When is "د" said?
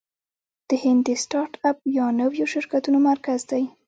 1.07-1.09